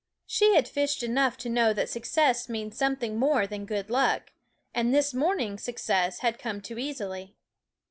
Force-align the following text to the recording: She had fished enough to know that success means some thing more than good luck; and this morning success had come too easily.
She 0.25 0.55
had 0.55 0.67
fished 0.67 1.03
enough 1.03 1.37
to 1.37 1.47
know 1.47 1.73
that 1.73 1.87
success 1.87 2.49
means 2.49 2.75
some 2.75 2.95
thing 2.95 3.19
more 3.19 3.45
than 3.45 3.67
good 3.67 3.91
luck; 3.91 4.33
and 4.73 4.91
this 4.91 5.13
morning 5.13 5.59
success 5.59 6.21
had 6.21 6.39
come 6.39 6.59
too 6.59 6.79
easily. 6.79 7.35